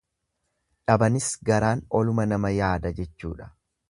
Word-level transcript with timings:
Dhabanis 0.91 1.27
garaan 1.51 1.85
oluma 2.01 2.27
nama 2.31 2.53
yaada 2.57 2.95
jechuudha. 3.03 3.51